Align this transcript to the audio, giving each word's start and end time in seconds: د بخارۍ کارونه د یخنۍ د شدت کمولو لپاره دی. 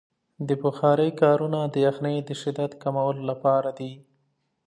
د 0.47 0.49
بخارۍ 0.63 1.11
کارونه 1.21 1.59
د 1.73 1.75
یخنۍ 1.87 2.17
د 2.27 2.29
شدت 2.41 2.71
کمولو 2.83 3.21
لپاره 3.29 3.69
دی. 3.79 3.91